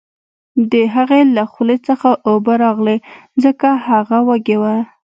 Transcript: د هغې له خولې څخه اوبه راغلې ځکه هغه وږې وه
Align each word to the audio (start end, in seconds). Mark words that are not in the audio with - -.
د 0.71 0.73
هغې 0.95 1.21
له 1.35 1.43
خولې 1.51 1.77
څخه 1.87 2.09
اوبه 2.29 2.53
راغلې 2.63 2.97
ځکه 3.43 3.69
هغه 3.87 4.17
وږې 4.27 4.57
وه 4.61 4.75